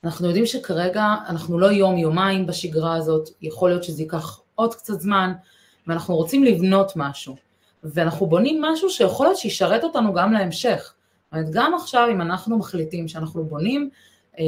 אנחנו 0.04 0.26
יודעים 0.26 0.46
שכרגע 0.46 1.14
אנחנו 1.28 1.58
לא 1.58 1.66
יום 1.66 1.98
יומיים 1.98 2.46
בשגרה 2.46 2.94
הזאת, 2.94 3.28
יכול 3.42 3.70
להיות 3.70 3.84
שזה 3.84 4.02
ייקח 4.02 4.40
עוד 4.54 4.74
קצת 4.74 5.00
זמן, 5.00 5.32
ואנחנו 5.86 6.16
רוצים 6.16 6.44
לבנות 6.44 6.92
משהו. 6.96 7.36
ואנחנו 7.84 8.26
בונים 8.26 8.62
משהו 8.62 8.90
שיכול 8.90 9.26
להיות 9.26 9.38
שישרת 9.38 9.84
אותנו 9.84 10.14
גם 10.14 10.32
להמשך. 10.32 10.94
זאת 11.24 11.32
אומרת, 11.32 11.50
גם 11.50 11.74
עכשיו 11.74 12.08
אם 12.12 12.20
אנחנו 12.20 12.58
מחליטים 12.58 13.08
שאנחנו 13.08 13.44
בונים 13.44 13.90
אה, 14.38 14.44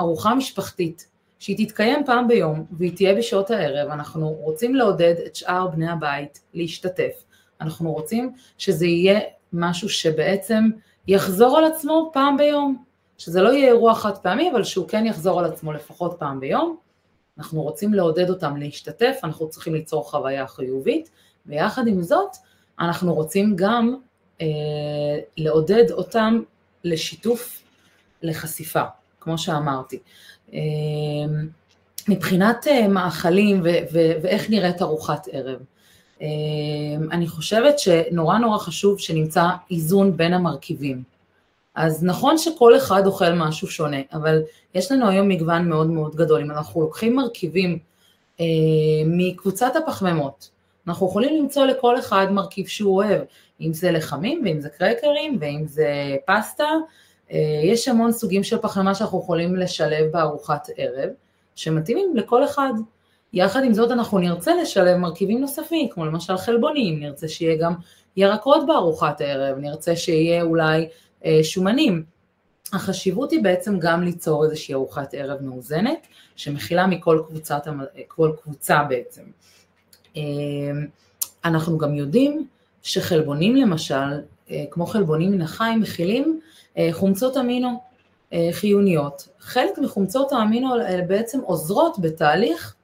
ארוחה 0.00 0.34
משפחתית, 0.34 1.08
שהיא 1.38 1.66
תתקיים 1.66 2.04
פעם 2.06 2.28
ביום 2.28 2.64
והיא 2.72 2.96
תהיה 2.96 3.14
בשעות 3.14 3.50
הערב, 3.50 3.90
אנחנו 3.90 4.28
רוצים 4.28 4.74
לעודד 4.74 5.14
את 5.26 5.36
שאר 5.36 5.66
בני 5.66 5.90
הבית 5.90 6.40
להשתתף. 6.54 7.24
אנחנו 7.60 7.92
רוצים 7.92 8.32
שזה 8.58 8.86
יהיה 8.86 9.20
משהו 9.52 9.88
שבעצם 9.88 10.70
יחזור 11.08 11.58
על 11.58 11.64
עצמו 11.64 12.10
פעם 12.12 12.36
ביום, 12.36 12.84
שזה 13.20 13.42
לא 13.42 13.48
יהיה 13.48 13.68
אירוע 13.68 13.94
חד 13.94 14.18
פעמי, 14.18 14.50
אבל 14.50 14.64
שהוא 14.64 14.88
כן 14.88 15.06
יחזור 15.06 15.40
על 15.40 15.44
עצמו 15.44 15.72
לפחות 15.72 16.16
פעם 16.18 16.40
ביום. 16.40 16.76
אנחנו 17.38 17.62
רוצים 17.62 17.94
לעודד 17.94 18.30
אותם 18.30 18.56
להשתתף, 18.56 19.20
אנחנו 19.24 19.48
צריכים 19.48 19.74
ליצור 19.74 20.10
חוויה 20.10 20.46
חיובית, 20.46 21.10
ויחד 21.46 21.86
עם 21.86 22.02
זאת, 22.02 22.36
אנחנו 22.80 23.14
רוצים 23.14 23.52
גם 23.56 23.96
אה, 24.40 24.46
לעודד 25.36 25.90
אותם 25.90 26.42
לשיתוף, 26.84 27.62
לחשיפה, 28.22 28.82
כמו 29.20 29.38
שאמרתי. 29.38 29.98
אה, 30.52 30.58
מבחינת 32.08 32.66
אה, 32.66 32.88
מאכלים 32.88 33.60
ואיך 34.22 34.50
נראית 34.50 34.82
ארוחת 34.82 35.28
ערב, 35.32 35.58
אני 37.12 37.28
חושבת 37.28 37.78
שנורא 37.78 38.38
נורא 38.38 38.58
חשוב 38.58 38.98
שנמצא 38.98 39.44
איזון 39.70 40.16
בין 40.16 40.32
המרכיבים. 40.34 41.09
אז 41.80 42.04
נכון 42.04 42.38
שכל 42.38 42.76
אחד 42.76 43.06
אוכל 43.06 43.32
משהו 43.32 43.68
שונה, 43.68 43.96
אבל 44.12 44.42
יש 44.74 44.92
לנו 44.92 45.08
היום 45.08 45.28
מגוון 45.28 45.68
מאוד 45.68 45.90
מאוד 45.90 46.16
גדול. 46.16 46.40
אם 46.40 46.50
אנחנו 46.50 46.80
לוקחים 46.80 47.16
מרכיבים 47.16 47.78
אה, 48.40 48.44
מקבוצת 49.06 49.72
הפחמימות, 49.76 50.50
אנחנו 50.88 51.06
יכולים 51.06 51.42
למצוא 51.42 51.66
לכל 51.66 51.98
אחד 51.98 52.26
מרכיב 52.30 52.66
שהוא 52.66 52.96
אוהב. 52.96 53.20
אם 53.60 53.72
זה 53.72 53.90
לחמים, 53.90 54.42
ואם 54.44 54.60
זה 54.60 54.68
קרקרים, 54.68 55.38
ואם 55.40 55.64
זה 55.66 56.16
פסטה, 56.26 56.68
אה, 57.32 57.60
יש 57.64 57.88
המון 57.88 58.12
סוגים 58.12 58.42
של 58.42 58.58
פחמימה 58.58 58.94
שאנחנו 58.94 59.20
יכולים 59.20 59.56
לשלב 59.56 60.12
בארוחת 60.12 60.68
ערב, 60.76 61.10
שמתאימים 61.54 62.16
לכל 62.16 62.44
אחד. 62.44 62.72
יחד 63.32 63.64
עם 63.64 63.74
זאת 63.74 63.90
אנחנו 63.90 64.18
נרצה 64.18 64.54
לשלב 64.54 64.96
מרכיבים 64.96 65.40
נוספים, 65.40 65.88
כמו 65.88 66.06
למשל 66.06 66.36
חלבונים, 66.36 67.00
נרצה 67.00 67.28
שיהיה 67.28 67.56
גם 67.56 67.74
ירקות 68.16 68.66
בארוחת 68.66 69.20
הערב, 69.20 69.58
נרצה 69.58 69.96
שיהיה 69.96 70.42
אולי 70.42 70.88
שומנים. 71.42 72.04
החשיבות 72.72 73.30
היא 73.30 73.42
בעצם 73.42 73.78
גם 73.78 74.02
ליצור 74.02 74.44
איזושהי 74.44 74.74
ארוחת 74.74 75.14
ערב 75.14 75.42
מאוזנת, 75.42 76.06
שמכילה 76.36 76.86
מכל 76.86 77.22
קבוצת, 77.26 77.66
כל 78.08 78.32
קבוצה 78.42 78.82
בעצם. 78.88 79.22
אה, 80.16 80.22
אנחנו 81.44 81.78
גם 81.78 81.94
יודעים 81.94 82.46
שחלבונים 82.82 83.56
למשל, 83.56 84.20
כמו 84.70 84.86
חלבונים 84.86 85.32
מן 85.32 85.42
החי, 85.42 85.72
מכילים 85.80 86.40
חומצות 86.92 87.36
אמינו 87.36 87.80
חיוניות. 88.52 89.28
חלק 89.38 89.78
מחומצות 89.78 90.32
האמינו 90.32 90.74
האלה 90.74 91.02
בעצם 91.02 91.40
עוזרות 91.40 91.98
בתהליך 91.98 92.74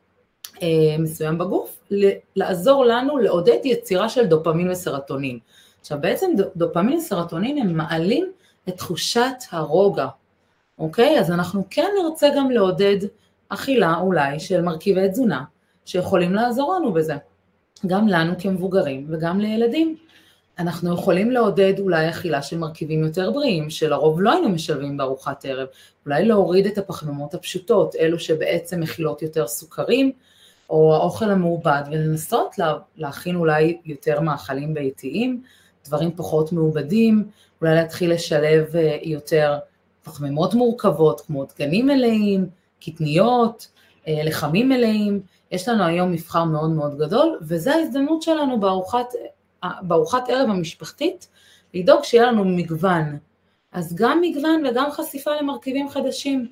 מסוים 0.99 1.39
בגוף, 1.39 1.79
לעזור 2.37 2.85
לנו 2.85 3.19
לעודד 3.19 3.59
יצירה 3.65 4.09
של 4.09 4.27
דופמין 4.27 4.71
וסרטונין. 4.71 5.39
עכשיו 5.87 5.99
בעצם 6.01 6.31
דופמין 6.57 6.99
וסרטונין 6.99 7.59
הם 7.59 7.77
מעלים 7.77 8.33
את 8.69 8.77
תחושת 8.77 9.33
הרוגע, 9.51 10.07
אוקיי? 10.79 11.21
אז 11.21 11.31
אנחנו 11.31 11.65
כן 11.71 11.89
נרצה 12.03 12.29
גם 12.37 12.51
לעודד 12.51 12.97
אכילה 13.49 13.95
אולי 14.01 14.41
של 14.41 14.63
מרכיבי 14.63 15.09
תזונה 15.09 15.45
שיכולים 15.85 16.35
לעזור 16.35 16.75
לנו 16.75 16.93
בזה, 16.93 17.15
גם 17.87 18.09
לנו 18.09 18.33
כמבוגרים 18.39 19.07
וגם 19.11 19.41
לילדים. 19.41 19.97
אנחנו 20.59 20.95
יכולים 20.95 21.31
לעודד 21.31 21.75
אולי 21.79 22.09
אכילה 22.09 22.43
של 22.43 22.59
מרכיבים 22.59 23.05
יותר 23.05 23.31
בריאים, 23.31 23.71
שלרוב 23.71 24.23
לא 24.23 24.33
היינו 24.33 24.49
משלבים 24.49 24.97
בארוחת 24.97 25.45
ערב, 25.45 25.67
אולי 26.07 26.25
להוריד 26.25 26.67
את 26.67 26.79
הפחמימות 26.79 27.35
הפשוטות, 27.35 27.97
אלו 27.97 28.19
שבעצם 28.19 28.81
מכילות 28.81 29.23
יותר 29.23 29.47
סוכרים, 29.47 30.13
או 30.71 30.95
האוכל 30.95 31.31
המעובד, 31.31 31.83
ולנסות 31.91 32.55
להכין 32.97 33.37
אולי 33.37 33.79
יותר 33.85 34.21
מאכלים 34.21 34.75
ביתיים, 34.75 35.43
דברים 35.89 36.11
פחות 36.17 36.53
מעובדים, 36.53 37.29
אולי 37.61 37.75
להתחיל 37.75 38.13
לשלב 38.13 38.77
אה, 38.77 38.99
יותר 39.03 39.59
פחמימות 40.05 40.55
מורכבות, 40.55 41.21
כמו 41.21 41.45
דגנים 41.45 41.87
מלאים, 41.87 42.47
קטניות, 42.81 43.69
אה, 44.09 44.21
לחמים 44.25 44.69
מלאים, 44.69 45.21
יש 45.51 45.69
לנו 45.69 45.85
היום 45.85 46.13
מבחר 46.13 46.45
מאוד 46.45 46.71
מאוד 46.71 46.99
גדול, 46.99 47.39
וזו 47.43 47.71
ההזדמנות 47.71 48.23
שלנו 48.23 48.61
בארוחת, 48.61 49.07
אה, 49.65 49.71
בארוחת 49.83 50.29
ערב 50.29 50.51
המשפחתית, 50.51 51.29
לדאוג 51.75 52.05
שיהיה 52.05 52.27
לנו 52.27 52.45
מגוון. 52.45 53.19
אז 53.73 53.95
גם 53.95 54.21
מגוון 54.21 54.67
וגם 54.67 54.91
חשיפה 54.91 55.31
למרכיבים 55.41 55.89
חדשים. 55.89 56.49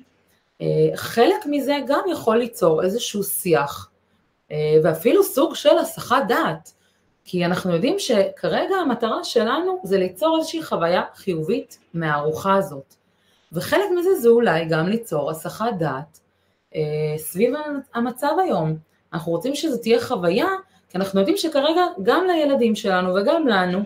חלק 0.95 1.45
מזה 1.45 1.77
גם 1.87 1.99
יכול 2.11 2.37
ליצור 2.37 2.83
איזשהו 2.83 3.23
שיח, 3.23 3.89
ואפילו 4.83 5.23
סוג 5.23 5.55
של 5.55 5.77
הסחת 5.77 6.23
דעת. 6.27 6.73
כי 7.25 7.45
אנחנו 7.45 7.73
יודעים 7.73 7.99
שכרגע 7.99 8.75
המטרה 8.75 9.23
שלנו 9.23 9.81
זה 9.83 9.97
ליצור 9.97 10.37
איזושהי 10.37 10.63
חוויה 10.63 11.01
חיובית 11.15 11.79
מהארוחה 11.93 12.55
הזאת. 12.55 12.95
וחלק 13.53 13.85
מזה 13.99 14.15
זה 14.15 14.29
אולי 14.29 14.65
גם 14.65 14.87
ליצור 14.87 15.31
הסחת 15.31 15.73
דעת 15.79 16.19
אה, 16.75 16.81
סביב 17.17 17.53
המצב 17.93 18.31
היום. 18.43 18.77
אנחנו 19.13 19.31
רוצים 19.31 19.55
שזו 19.55 19.77
תהיה 19.77 20.01
חוויה, 20.01 20.47
כי 20.89 20.97
אנחנו 20.97 21.19
יודעים 21.19 21.37
שכרגע 21.37 21.81
גם 22.03 22.25
לילדים 22.27 22.75
שלנו 22.75 23.13
וגם 23.15 23.47
לנו 23.47 23.79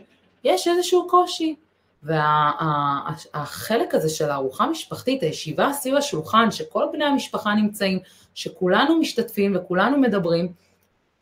יש 0.44 0.68
איזשהו 0.68 1.08
קושי. 1.08 1.56
והחלק 2.04 3.94
וה, 3.94 3.98
הזה 3.98 4.10
של 4.10 4.30
הארוחה 4.30 4.64
המשפחתית, 4.64 5.24
הישיבה 5.24 5.74
סביב 5.74 5.96
השולחן, 5.96 6.52
שכל 6.52 6.84
בני 6.92 7.06
המשפחה 7.06 7.54
נמצאים, 7.54 8.00
שכולנו 8.36 9.00
משתתפים 9.00 9.56
וכולנו 9.56 9.98
מדברים, 9.98 10.54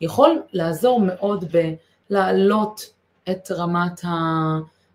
יכול 0.00 0.42
לעזור 0.52 1.00
מאוד 1.00 1.44
ב... 1.52 1.74
להעלות 2.10 2.92
את 3.30 3.50
רמת 3.50 4.00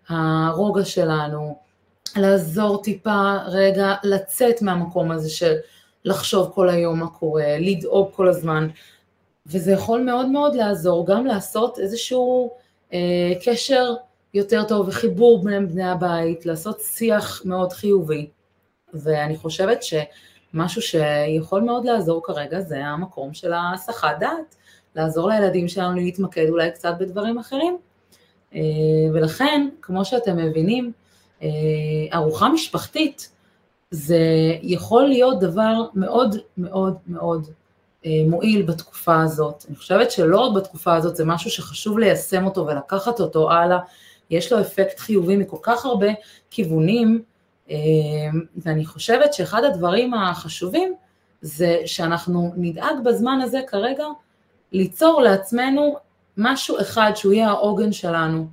הרוגע 0.09 0.85
שלנו, 0.85 1.57
לעזור 2.15 2.83
טיפה 2.83 3.37
רגע 3.45 3.95
לצאת 4.03 4.61
מהמקום 4.61 5.11
הזה 5.11 5.29
של 5.29 5.53
לחשוב 6.05 6.51
כל 6.55 6.69
היום 6.69 6.99
מה 6.99 7.07
קורה, 7.07 7.57
לדאוג 7.59 8.09
כל 8.15 8.27
הזמן, 8.27 8.67
וזה 9.45 9.71
יכול 9.71 10.01
מאוד 10.01 10.27
מאוד 10.27 10.55
לעזור 10.55 11.07
גם 11.07 11.25
לעשות 11.25 11.79
איזשהו 11.79 12.51
אה, 12.93 13.33
קשר 13.45 13.93
יותר 14.33 14.63
טוב 14.63 14.87
וחיבור 14.87 15.43
בין 15.43 15.67
בני 15.67 15.89
הבית, 15.89 16.45
לעשות 16.45 16.79
שיח 16.81 17.41
מאוד 17.45 17.73
חיובי, 17.73 18.29
ואני 18.93 19.37
חושבת 19.37 19.83
שמשהו 19.83 20.81
שיכול 20.81 21.61
מאוד 21.61 21.85
לעזור 21.85 22.21
כרגע 22.23 22.61
זה 22.61 22.85
המקום 22.85 23.33
של 23.33 23.53
הסחת 23.53 24.15
דעת. 24.19 24.55
לעזור 24.95 25.29
לילדים 25.29 25.67
שלנו 25.67 25.95
להתמקד 25.95 26.49
אולי 26.49 26.71
קצת 26.71 26.95
בדברים 26.99 27.37
אחרים. 27.37 27.77
אה, 28.55 28.61
ולכן, 29.13 29.69
כמו 29.81 30.05
שאתם 30.05 30.37
מבינים, 30.37 30.91
אה, 31.41 31.47
ארוחה 32.13 32.49
משפחתית 32.49 33.29
זה 33.91 34.19
יכול 34.61 35.03
להיות 35.03 35.39
דבר 35.39 35.85
מאוד 35.93 36.35
מאוד 36.57 36.97
מאוד 37.07 37.47
אה, 38.05 38.11
מועיל 38.27 38.61
בתקופה 38.61 39.21
הזאת. 39.21 39.65
אני 39.67 39.75
חושבת 39.75 40.11
שלא 40.11 40.39
רק 40.39 40.55
בתקופה 40.55 40.95
הזאת, 40.95 41.15
זה 41.15 41.25
משהו 41.25 41.51
שחשוב 41.51 41.99
ליישם 41.99 42.45
אותו 42.45 42.67
ולקחת 42.67 43.19
אותו 43.19 43.51
הלאה, 43.51 43.79
יש 44.29 44.51
לו 44.51 44.61
אפקט 44.61 44.99
חיובי 44.99 45.37
מכל 45.37 45.57
כך 45.61 45.85
הרבה 45.85 46.07
כיוונים, 46.51 47.21
ואני 48.57 48.85
חושבת 48.85 49.33
שאחד 49.33 49.63
הדברים 49.63 50.13
החשובים 50.13 50.93
זה 51.41 51.77
שאנחנו 51.85 52.53
נדאג 52.55 52.95
בזמן 53.05 53.39
הזה 53.41 53.61
כרגע 53.67 54.05
ליצור 54.73 55.21
לעצמנו 55.21 55.95
משהו 56.37 56.79
אחד 56.81 57.11
שהוא 57.15 57.33
יהיה 57.33 57.47
העוגן 57.47 57.91
שלנו. 57.91 58.47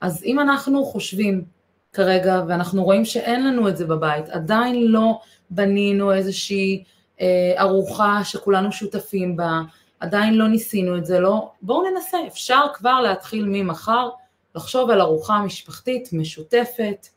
אז 0.00 0.24
אם 0.24 0.40
אנחנו 0.40 0.84
חושבים 0.84 1.44
כרגע 1.92 2.42
ואנחנו 2.48 2.84
רואים 2.84 3.04
שאין 3.04 3.46
לנו 3.46 3.68
את 3.68 3.76
זה 3.76 3.86
בבית, 3.86 4.28
עדיין 4.28 4.86
לא 4.86 5.20
בנינו 5.50 6.12
איזושהי 6.12 6.84
אה, 7.20 7.54
ארוחה 7.58 8.20
שכולנו 8.24 8.72
שותפים 8.72 9.36
בה, 9.36 9.60
עדיין 10.00 10.34
לא 10.34 10.48
ניסינו 10.48 10.98
את 10.98 11.06
זה, 11.06 11.20
לא, 11.20 11.50
בואו 11.62 11.90
ננסה, 11.90 12.18
אפשר 12.26 12.60
כבר 12.74 13.00
להתחיל 13.00 13.44
ממחר 13.48 14.08
לחשוב 14.54 14.90
על 14.90 15.00
ארוחה 15.00 15.42
משפחתית 15.42 16.08
משותפת, 16.12 17.08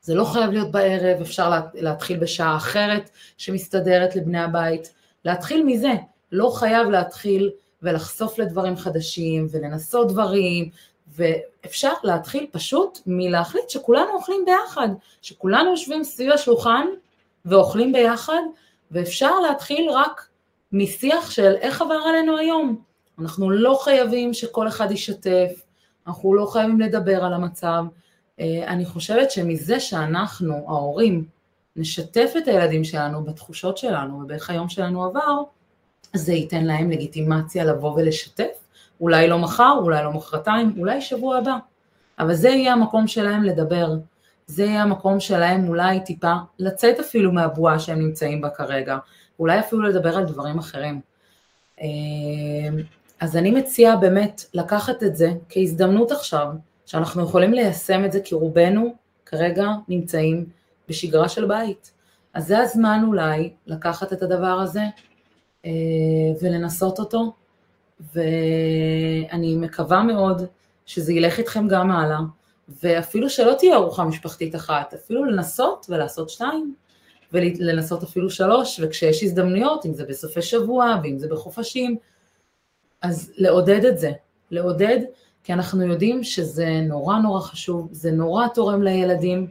זה 0.00 0.14
לא 0.14 0.24
חייב 0.24 0.50
להיות 0.50 0.70
בערב, 0.70 1.20
אפשר 1.20 1.50
לה, 1.50 1.60
להתחיל 1.74 2.18
בשעה 2.18 2.56
אחרת 2.56 3.10
שמסתדרת 3.36 4.16
לבני 4.16 4.40
הבית, 4.40 4.94
להתחיל 5.24 5.62
מזה, 5.64 5.92
לא 6.32 6.52
חייב 6.54 6.88
להתחיל 6.88 7.50
ולחשוף 7.82 8.38
לדברים 8.38 8.76
חדשים 8.76 9.46
ולנסות 9.50 10.08
דברים, 10.08 10.70
ואפשר 11.16 11.92
להתחיל 12.02 12.46
פשוט 12.50 12.98
מלהחליט 13.06 13.70
שכולנו 13.70 14.12
אוכלים 14.12 14.44
ביחד, 14.46 14.88
שכולנו 15.22 15.70
יושבים 15.70 16.04
סביב 16.04 16.32
השולחן 16.32 16.86
ואוכלים 17.44 17.92
ביחד, 17.92 18.42
ואפשר 18.90 19.40
להתחיל 19.40 19.90
רק 19.90 20.28
משיח 20.72 21.30
של 21.30 21.54
איך 21.60 21.82
עבר 21.82 21.94
עלינו 21.94 22.38
היום. 22.38 22.82
אנחנו 23.18 23.50
לא 23.50 23.78
חייבים 23.82 24.34
שכל 24.34 24.68
אחד 24.68 24.90
ישתף, 24.90 25.62
אנחנו 26.06 26.34
לא 26.34 26.46
חייבים 26.46 26.80
לדבר 26.80 27.24
על 27.24 27.32
המצב. 27.32 27.84
אה, 28.40 28.64
אני 28.66 28.86
חושבת 28.86 29.30
שמזה 29.30 29.80
שאנחנו, 29.80 30.54
ההורים, 30.54 31.24
נשתף 31.76 32.32
את 32.38 32.48
הילדים 32.48 32.84
שלנו 32.84 33.24
בתחושות 33.24 33.78
שלנו 33.78 34.20
ובאיך 34.20 34.50
היום 34.50 34.68
שלנו 34.68 35.04
עבר, 35.04 35.42
זה 36.14 36.32
ייתן 36.32 36.64
להם 36.64 36.90
לגיטימציה 36.90 37.64
לבוא 37.64 37.92
ולשתף, 37.96 38.68
אולי 39.00 39.28
לא 39.28 39.38
מחר, 39.38 39.78
אולי 39.82 40.04
לא 40.04 40.12
מחרתיים, 40.12 40.74
אולי 40.78 41.00
שבוע 41.00 41.36
הבא, 41.36 41.56
אבל 42.18 42.34
זה 42.34 42.48
יהיה 42.48 42.72
המקום 42.72 43.06
שלהם 43.06 43.42
לדבר, 43.42 43.94
זה 44.46 44.64
יהיה 44.64 44.82
המקום 44.82 45.20
שלהם 45.20 45.68
אולי 45.68 46.00
טיפה 46.00 46.34
לצאת 46.58 47.00
אפילו 47.00 47.32
מהבועה 47.32 47.78
שהם 47.78 47.98
נמצאים 47.98 48.40
בה 48.40 48.50
כרגע, 48.50 48.98
אולי 49.38 49.60
אפילו 49.60 49.82
לדבר 49.82 50.16
על 50.16 50.24
דברים 50.24 50.58
אחרים. 50.58 51.00
אה, 51.80 51.86
אז 53.20 53.36
אני 53.36 53.50
מציעה 53.50 53.96
באמת 53.96 54.44
לקחת 54.54 55.02
את 55.02 55.16
זה 55.16 55.32
כהזדמנות 55.48 56.12
עכשיו, 56.12 56.46
שאנחנו 56.86 57.22
יכולים 57.22 57.52
ליישם 57.52 58.04
את 58.04 58.12
זה 58.12 58.20
כי 58.24 58.34
רובנו 58.34 58.94
כרגע 59.26 59.68
נמצאים 59.88 60.46
בשגרה 60.88 61.28
של 61.28 61.44
בית. 61.44 61.92
אז 62.34 62.46
זה 62.46 62.58
הזמן 62.58 63.02
אולי 63.06 63.52
לקחת 63.66 64.12
את 64.12 64.22
הדבר 64.22 64.46
הזה 64.46 64.82
ולנסות 66.42 66.98
אותו, 66.98 67.32
ואני 68.14 69.56
מקווה 69.56 70.02
מאוד 70.02 70.42
שזה 70.86 71.12
ילך 71.12 71.38
איתכם 71.38 71.68
גם 71.68 71.90
הלאה, 71.90 72.18
ואפילו 72.82 73.30
שלא 73.30 73.54
תהיה 73.58 73.76
ארוחה 73.76 74.04
משפחתית 74.04 74.54
אחת, 74.54 74.94
אפילו 74.94 75.24
לנסות 75.24 75.86
ולעשות 75.88 76.30
שתיים, 76.30 76.74
ולנסות 77.32 78.02
אפילו 78.02 78.30
שלוש, 78.30 78.80
וכשיש 78.82 79.22
הזדמנויות, 79.22 79.86
אם 79.86 79.94
זה 79.94 80.04
בסופי 80.04 80.42
שבוע 80.42 80.96
ואם 81.02 81.18
זה 81.18 81.28
בחופשים, 81.28 81.96
אז 83.02 83.32
לעודד 83.36 83.84
את 83.84 83.98
זה, 83.98 84.12
לעודד, 84.50 84.98
כי 85.44 85.52
אנחנו 85.52 85.86
יודעים 85.86 86.24
שזה 86.24 86.80
נורא 86.80 87.18
נורא 87.18 87.40
חשוב, 87.40 87.88
זה 87.92 88.10
נורא 88.10 88.46
תורם 88.48 88.82
לילדים, 88.82 89.46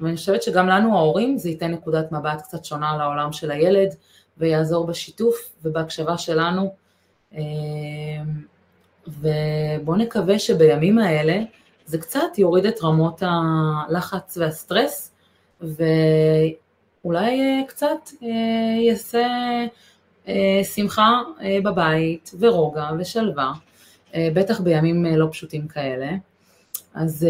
ואני 0.00 0.16
חושבת 0.16 0.42
שגם 0.42 0.68
לנו 0.68 0.96
ההורים 0.96 1.38
זה 1.38 1.48
ייתן 1.48 1.70
נקודת 1.70 2.12
מבט 2.12 2.40
קצת 2.42 2.64
שונה 2.64 2.96
לעולם 2.96 3.32
של 3.32 3.50
הילד, 3.50 3.94
ויעזור 4.38 4.86
בשיתוף 4.86 5.36
ובהקשבה 5.64 6.18
שלנו. 6.18 6.74
אמ, 7.32 7.40
ובואו 9.08 9.96
נקווה 9.96 10.38
שבימים 10.38 10.98
האלה 10.98 11.40
זה 11.86 11.98
קצת 11.98 12.38
יוריד 12.38 12.66
את 12.66 12.82
רמות 12.82 13.22
הלחץ 13.22 14.36
והסטרס, 14.36 15.12
ואולי 15.60 17.40
אה, 17.40 17.60
קצת 17.68 18.10
אה, 18.22 18.82
יעשה 18.82 19.26
אה, 20.28 20.60
שמחה 20.74 21.22
בבית 21.64 22.30
ורוגע 22.38 22.90
ושלווה, 22.98 23.52
בטח 24.16 24.60
בימים 24.60 25.04
לא 25.04 25.26
פשוטים 25.32 25.68
כאלה. 25.68 26.10
אז 26.94 27.26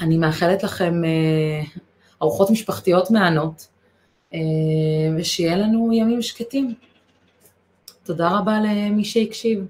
אני 0.00 0.18
מאחלת 0.18 0.62
לכם 0.62 1.02
ארוחות 2.22 2.50
משפחתיות 2.50 3.10
מהנות, 3.10 3.68
ושיהיה 5.16 5.56
לנו 5.56 5.92
ימים 5.92 6.22
שקטים. 6.22 6.74
תודה 8.04 8.38
רבה 8.38 8.58
למי 8.60 9.04
שהקשיב. 9.04 9.66